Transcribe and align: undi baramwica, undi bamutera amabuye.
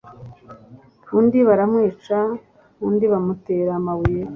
undi 1.17 1.39
baramwica, 1.47 2.17
undi 2.87 3.05
bamutera 3.11 3.71
amabuye. 3.79 4.23